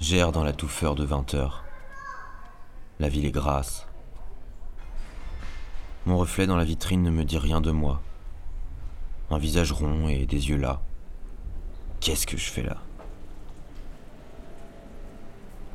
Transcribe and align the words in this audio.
J'erre 0.00 0.30
dans 0.30 0.44
la 0.44 0.52
touffeur 0.52 0.94
de 0.94 1.04
20 1.04 1.34
heures. 1.34 1.64
La 3.00 3.08
ville 3.08 3.26
est 3.26 3.32
grasse. 3.32 3.84
Mon 6.06 6.16
reflet 6.16 6.46
dans 6.46 6.56
la 6.56 6.64
vitrine 6.64 7.02
ne 7.02 7.10
me 7.10 7.24
dit 7.24 7.36
rien 7.36 7.60
de 7.60 7.72
moi. 7.72 8.00
Un 9.28 9.38
visage 9.38 9.72
rond 9.72 10.06
et 10.08 10.24
des 10.24 10.50
yeux 10.50 10.56
là. 10.56 10.80
Qu'est-ce 11.98 12.28
que 12.28 12.36
je 12.36 12.48
fais 12.48 12.62
là? 12.62 12.76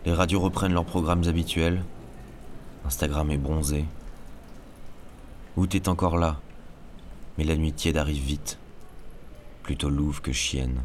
Les 0.05 0.13
radios 0.13 0.39
reprennent 0.39 0.73
leurs 0.73 0.85
programmes 0.85 1.27
habituels. 1.27 1.83
Instagram 2.85 3.29
est 3.29 3.37
bronzé. 3.37 3.83
Août 5.57 5.75
est 5.75 5.89
encore 5.89 6.17
là, 6.17 6.39
mais 7.37 7.43
la 7.43 7.57
nuit 7.57 7.73
tiède 7.73 7.97
arrive 7.97 8.23
vite. 8.23 8.57
Plutôt 9.63 9.89
louve 9.89 10.21
que 10.21 10.31
chienne. 10.31 10.81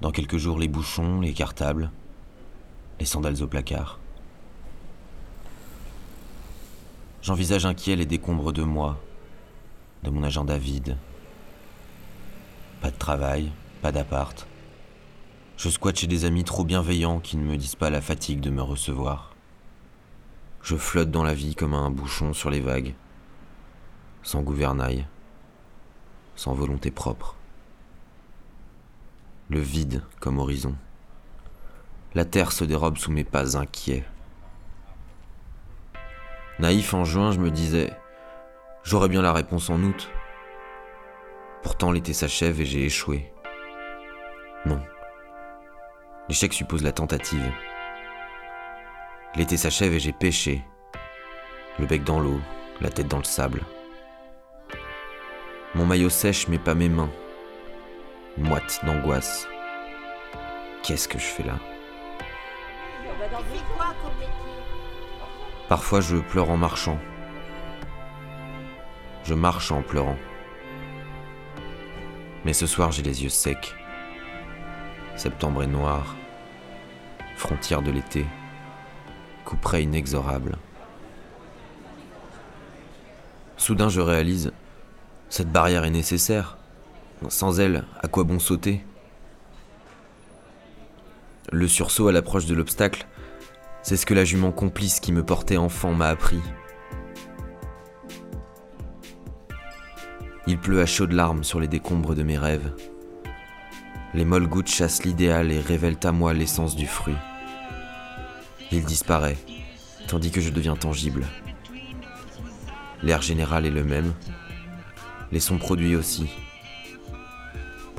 Dans 0.00 0.12
quelques 0.12 0.38
jours, 0.38 0.58
les 0.58 0.68
bouchons, 0.68 1.20
les 1.20 1.34
cartables, 1.34 1.90
les 2.98 3.04
sandales 3.04 3.42
au 3.42 3.46
placard. 3.46 3.98
J'envisage 7.20 7.66
inquiet 7.66 7.96
les 7.96 8.06
décombres 8.06 8.54
de 8.54 8.62
moi, 8.62 8.98
de 10.02 10.08
mon 10.08 10.22
agenda 10.22 10.56
vide. 10.56 10.96
Pas 12.80 12.90
de 12.90 12.96
travail, 12.96 13.52
pas 13.82 13.92
d'appart. 13.92 14.46
Je 15.58 15.68
squatte 15.68 15.98
chez 15.98 16.06
des 16.06 16.24
amis 16.24 16.44
trop 16.44 16.64
bienveillants 16.64 17.20
qui 17.20 17.36
ne 17.36 17.44
me 17.44 17.58
disent 17.58 17.74
pas 17.74 17.90
la 17.90 18.00
fatigue 18.00 18.40
de 18.40 18.48
me 18.48 18.62
recevoir. 18.62 19.34
Je 20.62 20.76
flotte 20.76 21.10
dans 21.10 21.24
la 21.24 21.34
vie 21.34 21.54
comme 21.54 21.74
un 21.74 21.90
bouchon 21.90 22.32
sur 22.32 22.48
les 22.48 22.60
vagues, 22.60 22.94
sans 24.22 24.40
gouvernail, 24.40 25.06
sans 26.36 26.54
volonté 26.54 26.90
propre 26.90 27.36
le 29.50 29.58
vide 29.58 30.02
comme 30.20 30.38
horizon. 30.38 30.76
La 32.14 32.24
terre 32.24 32.52
se 32.52 32.64
dérobe 32.64 32.98
sous 32.98 33.10
mes 33.10 33.24
pas 33.24 33.56
inquiets. 33.56 34.04
Naïf 36.60 36.94
en 36.94 37.04
juin, 37.04 37.32
je 37.32 37.40
me 37.40 37.50
disais, 37.50 37.90
j'aurais 38.84 39.08
bien 39.08 39.22
la 39.22 39.32
réponse 39.32 39.68
en 39.68 39.82
août. 39.82 40.08
Pourtant 41.62 41.90
l'été 41.90 42.12
s'achève 42.12 42.60
et 42.60 42.64
j'ai 42.64 42.84
échoué. 42.84 43.32
Non. 44.66 44.80
L'échec 46.28 46.52
suppose 46.52 46.84
la 46.84 46.92
tentative. 46.92 47.52
L'été 49.34 49.56
s'achève 49.56 49.94
et 49.94 50.00
j'ai 50.00 50.12
pêché. 50.12 50.62
Le 51.80 51.86
bec 51.86 52.04
dans 52.04 52.20
l'eau, 52.20 52.40
la 52.80 52.90
tête 52.90 53.08
dans 53.08 53.18
le 53.18 53.24
sable. 53.24 53.62
Mon 55.74 55.86
maillot 55.86 56.10
sèche 56.10 56.46
mais 56.46 56.58
pas 56.58 56.74
mes 56.74 56.88
mains 56.88 57.10
moite 58.40 58.80
d'angoisse. 58.84 59.48
Qu'est-ce 60.82 61.08
que 61.08 61.18
je 61.18 61.24
fais 61.24 61.42
là? 61.42 61.58
Parfois 65.68 66.00
je 66.00 66.16
pleure 66.16 66.50
en 66.50 66.56
marchant. 66.56 66.98
Je 69.24 69.34
marche 69.34 69.70
en 69.70 69.82
pleurant. 69.82 70.16
Mais 72.44 72.52
ce 72.52 72.66
soir 72.66 72.90
j'ai 72.90 73.02
les 73.02 73.22
yeux 73.22 73.28
secs. 73.28 73.74
Septembre 75.16 75.62
est 75.62 75.68
noir. 75.68 76.16
Frontière 77.36 77.82
de 77.82 77.90
l'été. 77.90 78.26
Couperet 79.44 79.82
inexorable. 79.82 80.56
Soudain 83.56 83.90
je 83.90 84.00
réalise, 84.00 84.52
cette 85.28 85.52
barrière 85.52 85.84
est 85.84 85.90
nécessaire. 85.90 86.56
Sans 87.28 87.60
elle, 87.60 87.84
à 88.02 88.08
quoi 88.08 88.24
bon 88.24 88.38
sauter? 88.38 88.84
Le 91.52 91.68
sursaut 91.68 92.08
à 92.08 92.12
l'approche 92.12 92.46
de 92.46 92.54
l'obstacle, 92.54 93.06
c'est 93.82 93.96
ce 93.96 94.06
que 94.06 94.14
la 94.14 94.24
jument 94.24 94.52
complice 94.52 95.00
qui 95.00 95.12
me 95.12 95.24
portait 95.24 95.56
enfant 95.56 95.92
m'a 95.92 96.08
appris. 96.08 96.40
Il 100.46 100.58
pleut 100.58 100.80
à 100.80 100.86
chaudes 100.86 101.12
larmes 101.12 101.44
sur 101.44 101.60
les 101.60 101.68
décombres 101.68 102.14
de 102.14 102.22
mes 102.22 102.38
rêves. 102.38 102.72
Les 104.14 104.24
molles 104.24 104.48
gouttes 104.48 104.70
chassent 104.70 105.04
l'idéal 105.04 105.52
et 105.52 105.60
révèlent 105.60 106.00
à 106.02 106.12
moi 106.12 106.32
l'essence 106.32 106.74
du 106.74 106.86
fruit. 106.86 107.16
Il 108.72 108.84
disparaît, 108.84 109.36
tandis 110.08 110.30
que 110.30 110.40
je 110.40 110.50
deviens 110.50 110.76
tangible. 110.76 111.26
L'air 113.02 113.22
général 113.22 113.66
est 113.66 113.70
le 113.70 113.84
même, 113.84 114.12
les 115.32 115.40
sons 115.40 115.58
produits 115.58 115.96
aussi. 115.96 116.30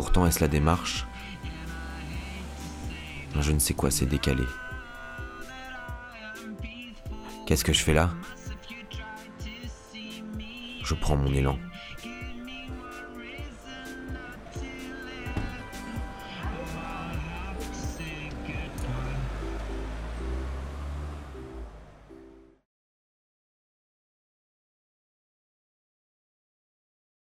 Pourtant, 0.01 0.25
est-ce 0.25 0.39
la 0.39 0.47
démarche 0.47 1.05
Je 3.39 3.51
ne 3.51 3.59
sais 3.59 3.75
quoi, 3.75 3.91
c'est 3.91 4.07
décalé. 4.07 4.45
Qu'est-ce 7.45 7.63
que 7.63 7.71
je 7.71 7.83
fais 7.83 7.93
là? 7.93 8.09
Je 10.83 10.95
prends 10.95 11.15
mon 11.15 11.31
élan. 11.31 11.59